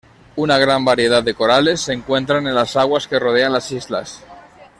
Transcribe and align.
Una 0.35 0.57
gran 0.57 0.83
variedad 0.83 1.21
de 1.21 1.35
corales 1.35 1.79
se 1.81 1.93
encuentran 1.93 2.47
en 2.47 2.55
las 2.55 2.75
aguas 2.75 3.07
que 3.07 3.19
rodean 3.19 3.53
las 3.53 3.71
islas. 3.71 4.23